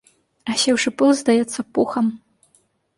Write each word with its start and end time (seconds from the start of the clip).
Асеўшы 0.53 0.89
пыл 1.03 1.09
здаецца 1.21 1.59
пухам. 1.75 2.05